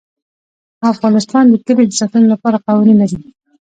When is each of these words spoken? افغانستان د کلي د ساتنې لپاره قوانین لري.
افغانستان 0.93 1.43
د 1.49 1.55
کلي 1.65 1.83
د 1.87 1.93
ساتنې 1.99 2.27
لپاره 2.33 2.63
قوانین 2.67 2.97
لري. 3.01 3.19